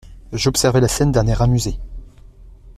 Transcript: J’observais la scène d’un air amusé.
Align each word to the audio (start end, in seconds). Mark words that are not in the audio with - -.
J’observais 0.33 0.81
la 0.81 0.87
scène 0.87 1.11
d’un 1.11 1.27
air 1.27 1.43
amusé. 1.43 1.77